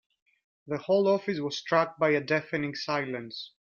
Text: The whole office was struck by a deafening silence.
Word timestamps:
The 0.65 0.79
whole 0.79 1.07
office 1.07 1.39
was 1.39 1.59
struck 1.59 1.99
by 1.99 2.09
a 2.09 2.21
deafening 2.21 2.73
silence. 2.73 3.51